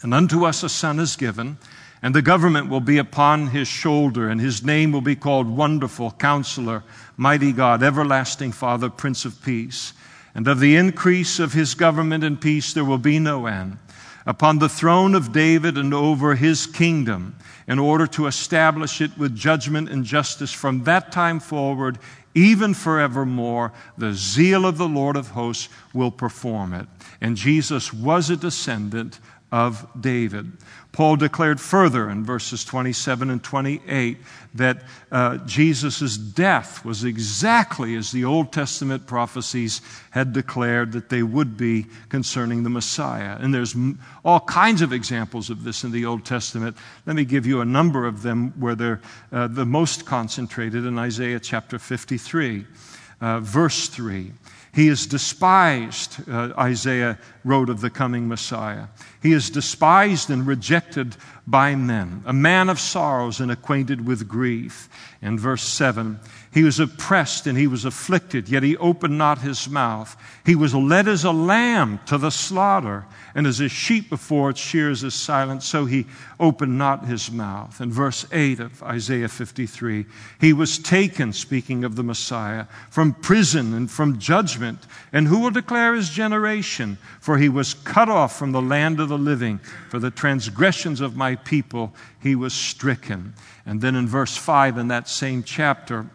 [0.00, 1.58] and unto us a son is given
[2.00, 6.12] and the government will be upon his shoulder, and his name will be called Wonderful,
[6.12, 6.82] Counselor,
[7.18, 9.92] Mighty God, Everlasting Father, Prince of Peace.
[10.34, 13.76] And of the increase of his government and peace there will be no end
[14.24, 17.36] upon the throne of David and over his kingdom,
[17.66, 21.98] in order to establish it with judgment and justice from that time forward,
[22.34, 23.72] even forevermore.
[23.98, 26.86] The zeal of the Lord of hosts will perform it.
[27.20, 30.52] And Jesus was a descendant of David.
[30.92, 34.18] Paul declared further in verses 27 and 28
[34.54, 41.22] that uh, Jesus' death was exactly as the Old Testament prophecies had declared that they
[41.22, 43.38] would be concerning the Messiah.
[43.40, 43.74] And there's
[44.22, 46.76] all kinds of examples of this in the Old Testament.
[47.06, 49.00] Let me give you a number of them where they're
[49.32, 52.66] uh, the most concentrated in Isaiah chapter 53,
[53.22, 54.32] uh, verse 3.
[54.74, 58.86] He is despised, uh, Isaiah wrote of the coming Messiah.
[59.22, 64.88] He is despised and rejected by men, a man of sorrows and acquainted with grief.
[65.20, 66.18] In verse 7,
[66.52, 70.14] he was oppressed and he was afflicted, yet he opened not his mouth.
[70.44, 74.60] He was led as a lamb to the slaughter, and as a sheep before its
[74.60, 76.06] shears is silent, so he
[76.38, 77.80] opened not his mouth.
[77.80, 80.04] In verse 8 of Isaiah 53,
[80.42, 84.86] he was taken, speaking of the Messiah, from prison and from judgment.
[85.10, 86.98] And who will declare his generation?
[87.18, 89.58] For he was cut off from the land of the living.
[89.88, 93.32] For the transgressions of my people he was stricken.
[93.64, 96.10] And then in verse 5 in that same chapter,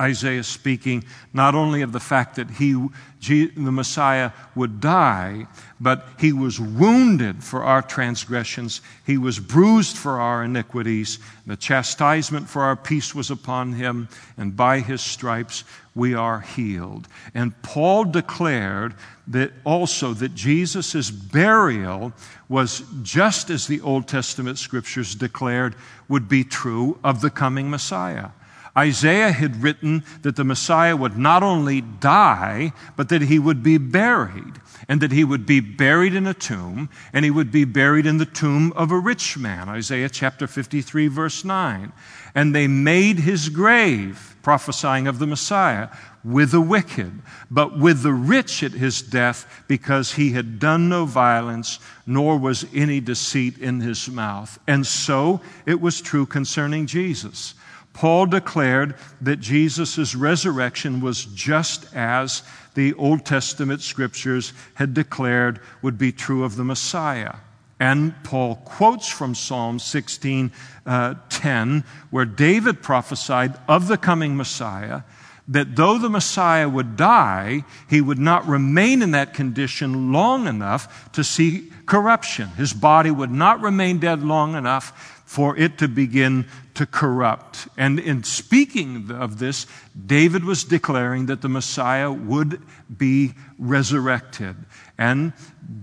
[0.00, 2.72] Isaiah speaking not only of the fact that he,
[3.20, 5.46] the Messiah, would die,
[5.80, 11.18] but he was wounded for our transgressions, he was bruised for our iniquities.
[11.46, 17.08] The chastisement for our peace was upon him, and by his stripes we are healed.
[17.34, 18.94] And Paul declared
[19.26, 22.12] that also that Jesus' burial
[22.48, 25.74] was just as the Old Testament scriptures declared
[26.08, 28.30] would be true of the coming Messiah.
[28.78, 33.76] Isaiah had written that the Messiah would not only die, but that he would be
[33.76, 38.06] buried, and that he would be buried in a tomb, and he would be buried
[38.06, 39.68] in the tomb of a rich man.
[39.68, 41.92] Isaiah chapter 53, verse 9.
[42.36, 45.88] And they made his grave, prophesying of the Messiah,
[46.22, 51.04] with the wicked, but with the rich at his death, because he had done no
[51.04, 54.56] violence, nor was any deceit in his mouth.
[54.68, 57.54] And so it was true concerning Jesus.
[57.98, 65.98] Paul declared that Jesus' resurrection was just as the Old Testament scriptures had declared would
[65.98, 67.34] be true of the Messiah.
[67.80, 70.52] And Paul quotes from Psalm 16
[70.86, 75.02] uh, 10, where David prophesied of the coming Messiah
[75.48, 81.10] that though the Messiah would die, he would not remain in that condition long enough
[81.12, 82.50] to see corruption.
[82.50, 86.46] His body would not remain dead long enough for it to begin
[86.78, 87.66] to corrupt.
[87.76, 89.66] And in speaking of this,
[90.06, 92.62] David was declaring that the Messiah would
[92.96, 94.54] be resurrected.
[94.96, 95.32] And,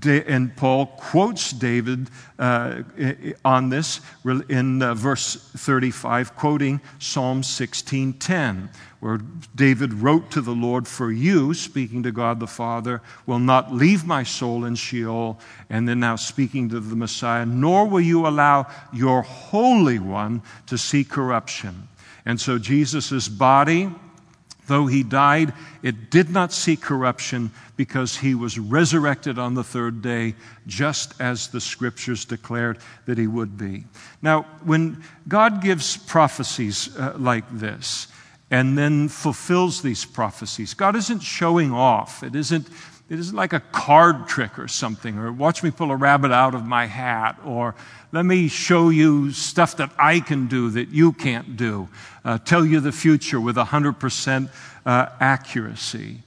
[0.06, 2.84] and Paul quotes David uh,
[3.44, 4.00] on this
[4.48, 8.70] in uh, verse 35, quoting Psalm 16:10,
[9.06, 9.20] where
[9.54, 14.04] David wrote to the Lord, For you, speaking to God the Father, will not leave
[14.04, 15.40] my soul in Sheol.
[15.70, 20.76] And then now speaking to the Messiah, nor will you allow your Holy One to
[20.80, 21.88] see corruption.
[22.26, 23.92] And so Jesus' body,
[24.66, 30.02] though he died, it did not see corruption because he was resurrected on the third
[30.02, 30.34] day,
[30.66, 33.86] just as the scriptures declared that he would be.
[34.24, 38.08] Now, when God gives prophecies uh, like this,
[38.56, 40.74] and then fulfills these prophecies.
[40.74, 42.24] God isn't showing off.
[42.24, 42.70] It isn't,
[43.10, 46.56] it isn't like a card trick or something, or watch me pull a rabbit out
[46.56, 47.76] of my hat, or
[48.14, 51.90] let me show you stuff that I can do that you can't do,
[52.24, 54.50] uh, tell you the future with 100%
[54.86, 56.24] uh, accuracy.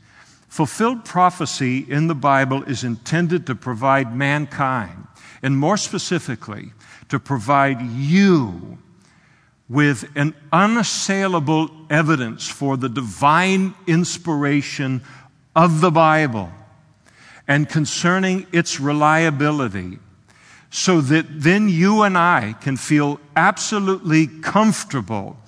[0.49, 5.07] Fulfilled prophecy in the Bible is intended to provide mankind,
[5.41, 6.73] and more specifically,
[7.09, 8.77] to provide you
[9.69, 15.03] with an unassailable evidence for the divine inspiration
[15.55, 16.51] of the Bible
[17.47, 19.99] and concerning its reliability,
[20.71, 25.39] so that then you and I can feel absolutely comfortable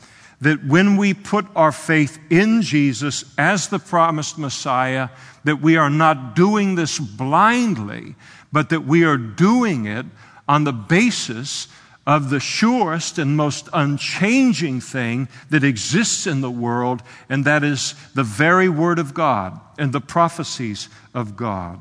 [0.41, 5.11] that when we put our faith in Jesus as the promised Messiah,
[5.45, 8.15] that we are not doing this blindly,
[8.51, 10.07] but that we are doing it
[10.49, 11.69] on the basis
[12.11, 17.95] of the surest and most unchanging thing that exists in the world, and that is
[18.17, 21.79] the very Word of God and the prophecies of God.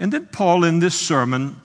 [0.00, 1.60] And then Paul, in this sermon,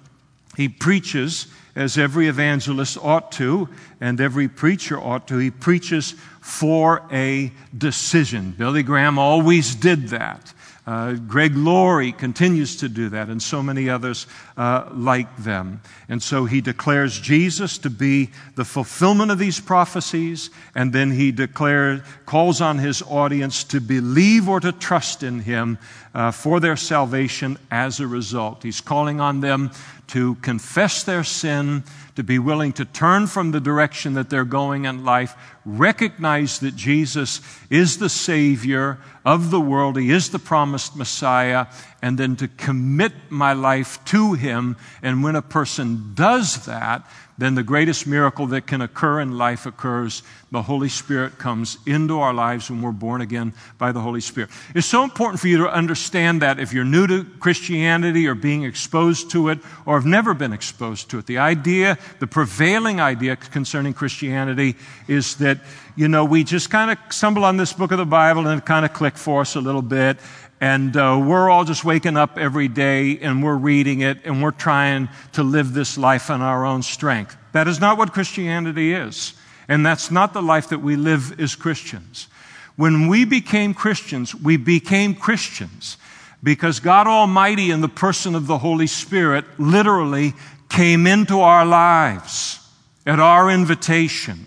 [0.55, 3.67] he preaches, as every evangelist ought to,
[3.99, 8.51] and every preacher ought to, he preaches for a decision.
[8.55, 10.53] Billy Graham always did that.
[10.89, 14.25] Uh, Greg Laurie continues to do that, and so many others
[14.57, 15.81] uh, like them.
[16.07, 21.31] And so he declares Jesus to be the fulfillment of these prophecies, and then he
[21.31, 25.77] declares, calls on his audience to believe or to trust in him
[26.15, 28.63] uh, for their salvation as a result.
[28.63, 29.69] He's calling on them
[30.07, 31.83] to confess their sin,
[32.19, 36.75] to be willing to turn from the direction that they're going in life, recognize that
[36.75, 37.39] Jesus
[37.69, 41.67] is the Savior of the world, He is the promised Messiah,
[42.01, 44.75] and then to commit my life to Him.
[45.01, 47.09] And when a person does that,
[47.39, 50.23] then the greatest miracle that can occur in life occurs.
[50.51, 54.49] The Holy Spirit comes into our lives when we're born again by the Holy Spirit.
[54.75, 58.63] It's so important for you to understand that if you're new to Christianity or being
[58.63, 61.27] exposed to it or have never been exposed to it.
[61.27, 64.75] The idea, the prevailing idea concerning Christianity
[65.07, 65.59] is that,
[65.95, 68.65] you know, we just kind of stumble on this book of the Bible and it
[68.65, 70.17] kind of clicked for us a little bit
[70.61, 74.51] and uh, we're all just waking up every day and we're reading it and we're
[74.51, 77.37] trying to live this life on our own strength.
[77.53, 79.33] That is not what Christianity is.
[79.69, 82.27] And that's not the life that we live as Christians.
[82.75, 85.97] When we became Christians, we became Christians
[86.41, 90.33] because God Almighty, in the person of the Holy Spirit, literally
[90.69, 92.59] came into our lives
[93.05, 94.45] at our invitation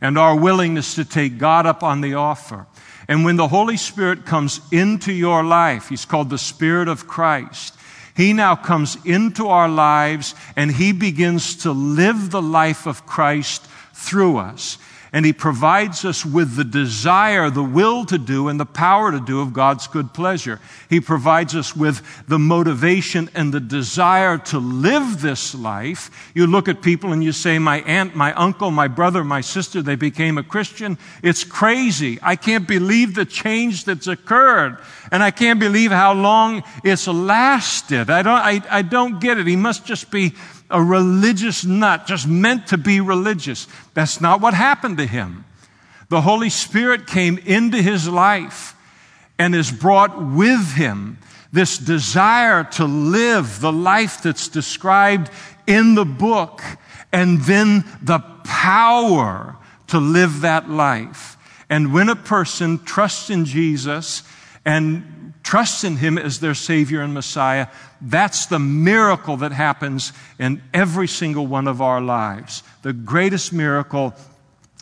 [0.00, 2.66] and our willingness to take God up on the offer.
[3.08, 7.74] And when the Holy Spirit comes into your life, He's called the Spirit of Christ.
[8.16, 13.66] He now comes into our lives and He begins to live the life of Christ
[13.92, 14.78] through us
[15.16, 19.18] and He provides us with the desire, the will to do, and the power to
[19.18, 20.60] do of God's good pleasure.
[20.90, 26.30] He provides us with the motivation and the desire to live this life.
[26.34, 29.80] You look at people and you say, My aunt, my uncle, my brother, my sister,
[29.80, 30.98] they became a Christian.
[31.22, 32.18] It's crazy.
[32.20, 34.76] I can't believe the change that's occurred.
[35.10, 38.10] And I can't believe how long it's lasted.
[38.10, 39.46] I don't, I, I don't get it.
[39.46, 40.34] He must just be
[40.70, 43.66] a religious nut, just meant to be religious.
[43.94, 45.44] That's not what happened to him.
[46.08, 48.74] The Holy Spirit came into his life
[49.38, 51.18] and has brought with him
[51.52, 55.30] this desire to live the life that's described
[55.66, 56.62] in the book
[57.12, 59.56] and then the power
[59.88, 61.36] to live that life.
[61.68, 64.22] And when a person trusts in Jesus
[64.64, 65.15] and
[65.46, 67.68] trusts in Him as their Savior and Messiah,
[68.00, 72.64] that's the miracle that happens in every single one of our lives.
[72.82, 74.12] The greatest miracle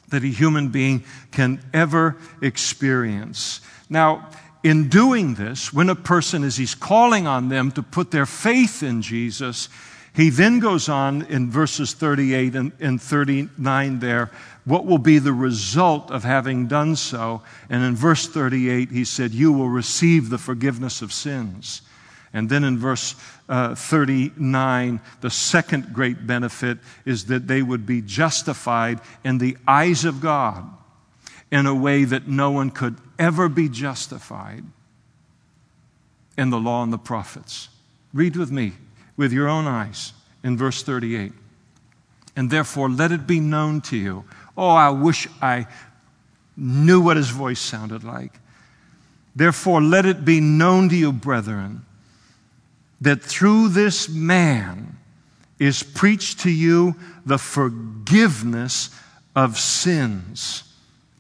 [0.08, 3.60] that a human being can ever experience.
[3.90, 4.30] Now,
[4.62, 8.82] in doing this, when a person is, he's calling on them to put their faith
[8.82, 9.68] in Jesus,
[10.14, 14.30] he then goes on in verses 38 and, and 39 there
[14.64, 17.42] what will be the result of having done so.
[17.68, 21.82] And in verse 38, he said, You will receive the forgiveness of sins.
[22.32, 23.14] And then in verse
[23.48, 30.04] uh, 39, the second great benefit is that they would be justified in the eyes
[30.04, 30.68] of God
[31.52, 34.64] in a way that no one could ever be justified
[36.36, 37.68] in the law and the prophets.
[38.12, 38.72] Read with me,
[39.16, 40.12] with your own eyes,
[40.42, 41.32] in verse 38.
[42.34, 44.24] And therefore, let it be known to you
[44.56, 45.66] Oh, I wish I
[46.56, 48.38] knew what his voice sounded like.
[49.34, 51.84] Therefore, let it be known to you, brethren,
[53.00, 54.96] that through this man
[55.58, 56.94] is preached to you
[57.26, 58.90] the forgiveness
[59.34, 60.64] of sins.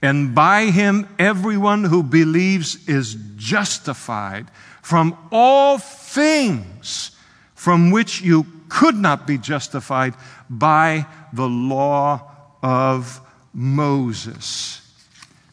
[0.00, 4.48] And by him, everyone who believes is justified
[4.82, 7.12] from all things
[7.54, 10.14] from which you could not be justified
[10.50, 12.30] by the law
[12.62, 13.20] of
[13.54, 14.80] Moses.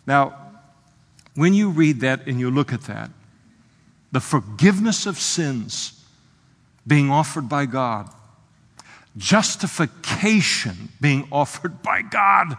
[0.07, 0.35] Now,
[1.35, 3.11] when you read that and you look at that,
[4.11, 6.03] the forgiveness of sins
[6.85, 8.09] being offered by God,
[9.15, 12.57] justification being offered by God,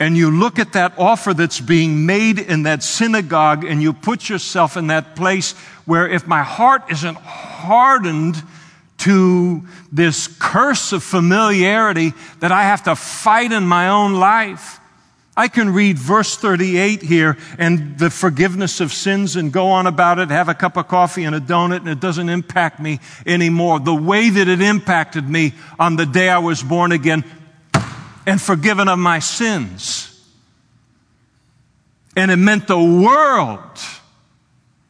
[0.00, 4.28] and you look at that offer that's being made in that synagogue and you put
[4.28, 5.52] yourself in that place
[5.84, 8.42] where if my heart isn't hardened
[9.02, 14.78] to this curse of familiarity that I have to fight in my own life.
[15.36, 20.20] I can read verse 38 here and the forgiveness of sins and go on about
[20.20, 23.80] it, have a cup of coffee and a donut, and it doesn't impact me anymore.
[23.80, 27.24] The way that it impacted me on the day I was born again
[28.24, 30.08] and forgiven of my sins.
[32.14, 33.78] And it meant the world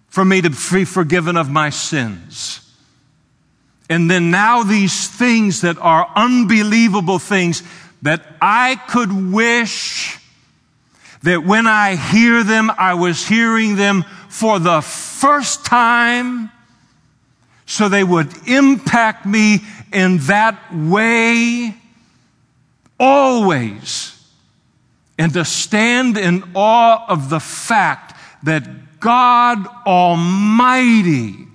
[0.09, 2.62] for me to be forgiven of my sins.
[3.93, 7.63] And then now these things that are unbelievable things
[8.01, 10.19] that I could wish
[11.25, 16.51] that when I hear them, I was hearing them for the first time,
[17.67, 19.61] so they would impact me
[19.93, 21.77] in that way
[22.99, 24.19] always.
[25.19, 31.52] And to stand in awe of the fact that God Almighty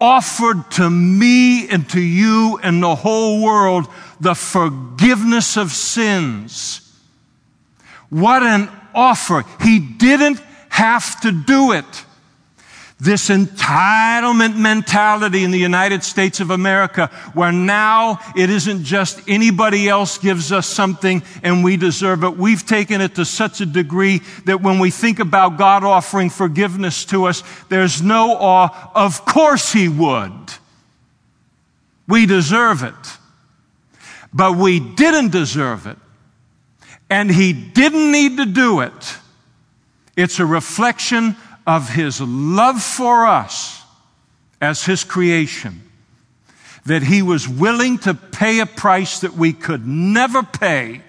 [0.00, 3.86] offered to me and to you and the whole world
[4.20, 6.80] the forgiveness of sins.
[8.08, 9.44] What an offer.
[9.62, 10.40] He didn't
[10.70, 12.04] have to do it.
[13.00, 19.88] This entitlement mentality in the United States of America, where now it isn't just anybody
[19.88, 22.36] else gives us something and we deserve it.
[22.36, 27.06] We've taken it to such a degree that when we think about God offering forgiveness
[27.06, 28.90] to us, there's no awe.
[28.94, 30.52] Of course He would.
[32.06, 33.18] We deserve it.
[34.30, 35.96] But we didn't deserve it.
[37.08, 39.16] And He didn't need to do it.
[40.16, 41.34] It's a reflection
[41.70, 43.84] of his love for us
[44.60, 45.80] as his creation,
[46.84, 51.00] that he was willing to pay a price that we could never pay,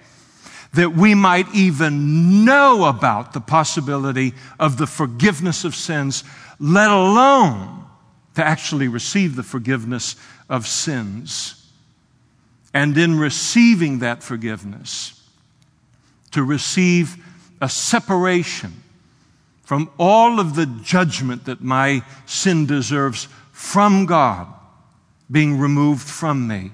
[0.73, 6.23] that we might even know about the possibility of the forgiveness of sins,
[6.59, 7.83] let alone
[8.35, 10.15] to actually receive the forgiveness
[10.47, 11.71] of sins.
[12.71, 15.19] And in receiving that forgiveness,
[16.29, 17.17] to receive
[17.59, 18.80] a separation
[19.71, 24.45] from all of the judgment that my sin deserves from God
[25.31, 26.71] being removed from me.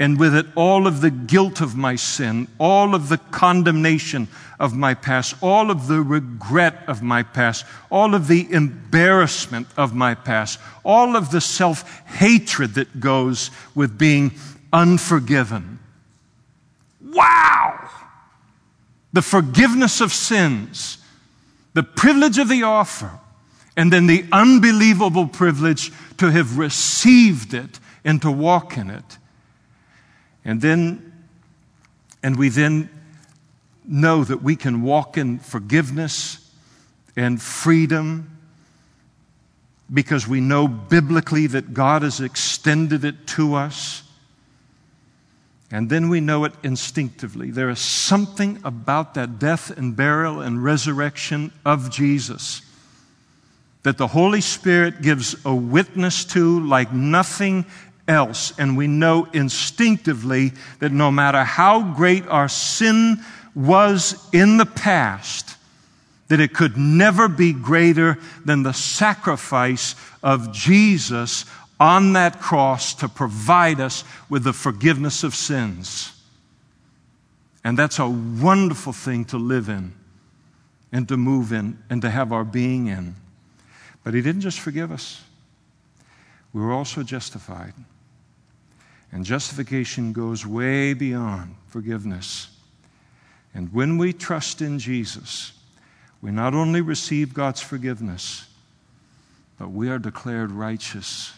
[0.00, 4.26] And with it, all of the guilt of my sin, all of the condemnation
[4.58, 9.94] of my past, all of the regret of my past, all of the embarrassment of
[9.94, 14.32] my past, all of the self hatred that goes with being
[14.72, 15.78] unforgiven.
[17.00, 17.88] Wow!
[19.12, 20.98] The forgiveness of sins
[21.78, 23.20] the privilege of the offer,
[23.76, 29.18] and then the unbelievable privilege to have received it and to walk in it.
[30.44, 31.12] And then,
[32.20, 32.90] and we then
[33.84, 36.50] know that we can walk in forgiveness
[37.14, 38.36] and freedom
[39.94, 44.02] because we know biblically that God has extended it to us.
[45.70, 47.50] And then we know it instinctively.
[47.50, 52.62] There is something about that death and burial and resurrection of Jesus
[53.82, 57.64] that the Holy Spirit gives a witness to like nothing
[58.06, 58.52] else.
[58.58, 63.18] And we know instinctively that no matter how great our sin
[63.54, 65.56] was in the past,
[66.28, 71.44] that it could never be greater than the sacrifice of Jesus
[71.80, 76.12] on that cross to provide us with the forgiveness of sins.
[77.64, 79.92] And that's a wonderful thing to live in
[80.90, 83.14] and to move in and to have our being in.
[84.02, 85.22] But He didn't just forgive us,
[86.52, 87.74] we were also justified.
[89.10, 92.48] And justification goes way beyond forgiveness.
[93.54, 95.52] And when we trust in Jesus,
[96.20, 98.46] we not only receive God's forgiveness,
[99.58, 101.32] but we are declared righteous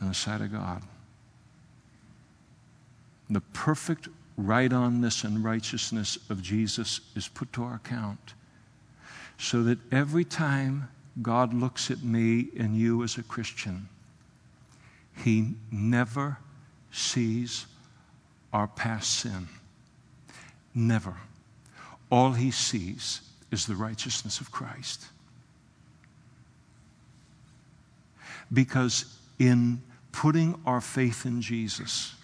[0.00, 0.82] in the sight of God.
[3.28, 8.34] The perfect right onness and righteousness of Jesus is put to our account
[9.38, 10.88] so that every time
[11.22, 13.88] God looks at me and you as a Christian,
[15.24, 16.38] He never
[16.92, 17.66] sees
[18.52, 19.48] our past sin.
[20.74, 21.14] Never.
[22.10, 25.06] All He sees is the righteousness of Christ.
[28.52, 29.82] Because in
[30.12, 32.14] putting our faith in Jesus,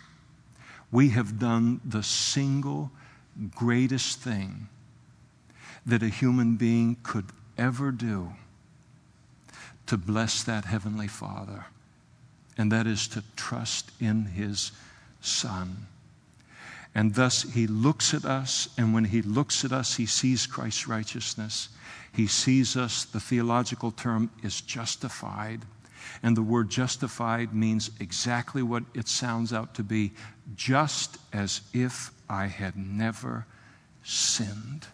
[0.91, 2.91] we have done the single
[3.55, 4.69] greatest thing
[5.87, 7.27] that a human being could
[7.59, 8.33] ever do
[9.87, 11.67] to bless that Heavenly Father,
[12.57, 14.73] and that is to trust in His
[15.21, 15.87] Son.
[16.95, 20.87] And thus He looks at us, and when He looks at us, He sees Christ's
[20.87, 21.69] righteousness.
[22.13, 25.63] He sees us, the theological term is justified.
[26.23, 30.13] And the word justified means exactly what it sounds out to be
[30.57, 33.47] just as if I had never
[34.05, 34.87] sinned.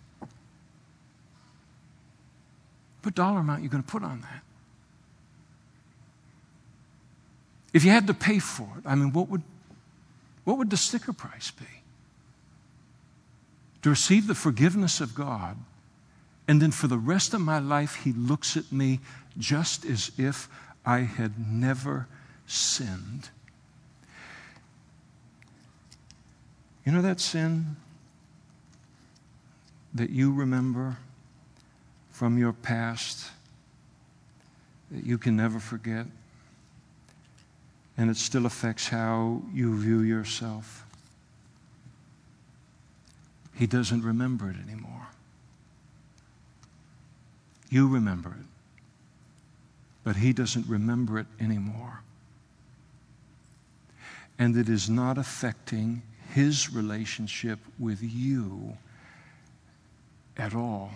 [3.03, 4.43] What dollar amount are you going to put on that?
[7.73, 9.43] If you had to pay for it, I mean, what would,
[10.45, 11.67] what would the sticker price be?
[13.83, 15.57] To receive the forgiveness of God,
[16.49, 19.01] and then for the rest of my life, He looks at me
[19.39, 20.49] just as if
[20.89, 22.09] I had never
[22.47, 23.29] sinned.
[26.87, 27.77] You know that sin
[29.93, 30.97] that you remember
[32.11, 33.31] from your past
[34.91, 36.07] that you can never forget,
[37.99, 40.87] and it still affects how you view yourself.
[43.55, 45.09] He doesn't remember it anymore.
[47.69, 48.47] You remember it,
[50.09, 52.01] but he doesn't remember it anymore.
[54.39, 56.01] And it is not affecting
[56.33, 58.79] his relationship with you
[60.39, 60.93] at all,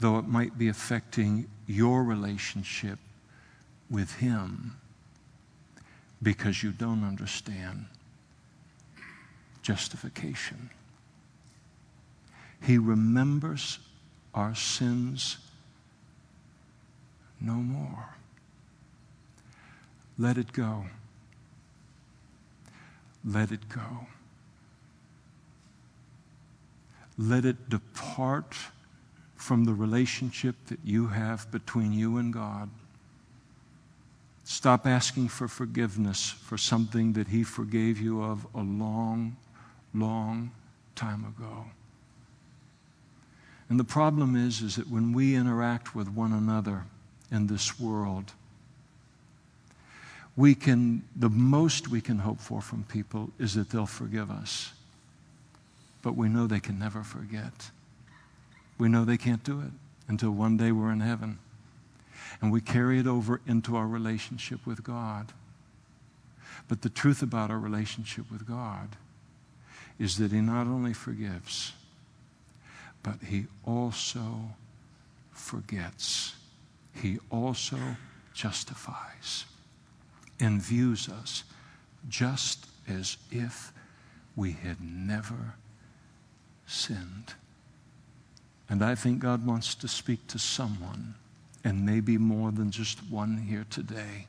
[0.00, 2.98] though it might be affecting your relationship
[3.88, 4.76] with him
[6.22, 7.86] because you don't understand
[9.62, 10.68] justification.
[12.66, 13.78] He remembers
[14.34, 15.38] our sins
[17.40, 18.16] no more.
[20.18, 20.84] Let it go.
[23.24, 24.06] Let it go.
[27.16, 28.54] Let it depart
[29.36, 32.70] from the relationship that you have between you and God.
[34.44, 39.36] Stop asking for forgiveness for something that He forgave you of a long,
[39.94, 40.50] long
[40.96, 41.66] time ago.
[43.68, 46.84] And the problem is, is that when we interact with one another
[47.30, 48.32] in this world,
[50.36, 54.72] we can, the most we can hope for from people is that they'll forgive us.
[56.02, 57.70] But we know they can never forget.
[58.78, 59.72] We know they can't do it
[60.08, 61.38] until one day we're in heaven.
[62.40, 65.32] And we carry it over into our relationship with God.
[66.68, 68.96] But the truth about our relationship with God
[69.98, 71.72] is that He not only forgives,
[73.02, 74.54] but he also
[75.32, 76.34] forgets.
[77.00, 77.78] He also
[78.34, 79.46] justifies
[80.38, 81.44] and views us
[82.08, 83.72] just as if
[84.36, 85.54] we had never
[86.66, 87.34] sinned.
[88.68, 91.14] And I think God wants to speak to someone,
[91.64, 94.26] and maybe more than just one here today.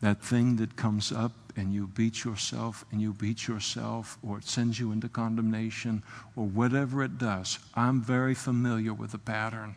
[0.00, 4.44] That thing that comes up and you beat yourself and you beat yourself, or it
[4.44, 6.02] sends you into condemnation,
[6.34, 9.76] or whatever it does, I'm very familiar with the pattern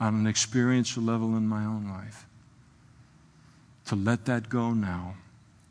[0.00, 2.26] on an experiential level in my own life.
[3.86, 5.14] To let that go now,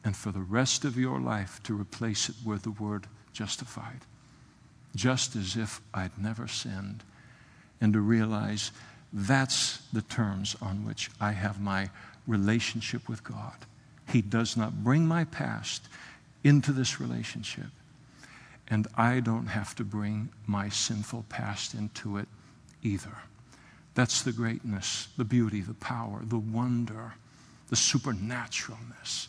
[0.04, 4.02] and for the rest of your life to replace it with the word justified,
[4.96, 7.04] just as if I'd never sinned,
[7.82, 8.72] and to realize
[9.12, 11.90] that's the terms on which I have my
[12.28, 13.54] relationship with God.
[14.10, 15.88] He does not bring my past
[16.44, 17.68] into this relationship.
[18.68, 22.28] And I don't have to bring my sinful past into it
[22.82, 23.18] either.
[23.96, 27.14] That's the greatness, the beauty, the power, the wonder,
[27.70, 29.28] the supernaturalness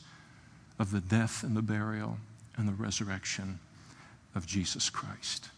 [0.79, 2.19] of the death and the burial
[2.57, 3.59] and the resurrection
[4.35, 5.51] of Jesus Christ.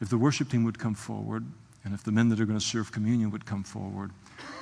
[0.00, 1.44] If the worship team would come forward,
[1.84, 4.10] and if the men that are going to serve communion would come forward,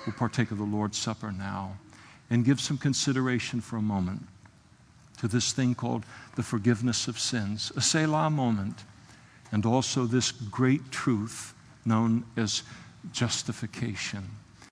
[0.07, 1.79] we'll partake of the Lord's Supper now
[2.31, 4.27] and give some consideration for a moment
[5.19, 6.05] to this thing called
[6.37, 8.85] the forgiveness of sins, a Selah moment,
[9.51, 11.55] and also this great truth
[11.85, 12.63] known as
[13.13, 14.38] justification.